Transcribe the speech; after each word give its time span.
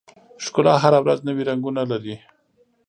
ښکلا 0.45 0.73
هره 0.83 0.99
ورځ 1.03 1.19
نوي 1.27 1.43
رنګونه 1.49 1.81
لري. 1.91 2.15